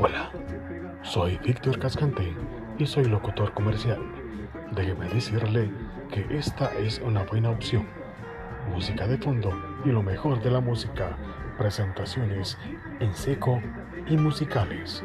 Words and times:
Hola, 0.00 0.30
soy 1.02 1.38
Víctor 1.38 1.80
Cascante 1.80 2.32
y 2.78 2.86
soy 2.86 3.06
locutor 3.06 3.52
comercial. 3.52 3.98
Déjeme 4.70 5.08
decirle 5.08 5.72
que 6.12 6.24
esta 6.38 6.72
es 6.74 7.00
una 7.00 7.24
buena 7.24 7.50
opción. 7.50 7.84
Música 8.70 9.08
de 9.08 9.18
fondo 9.18 9.50
y 9.84 9.88
lo 9.88 10.04
mejor 10.04 10.40
de 10.40 10.52
la 10.52 10.60
música. 10.60 11.18
Presentaciones 11.58 12.56
en 13.00 13.12
seco 13.12 13.60
y 14.06 14.16
musicales. 14.16 15.02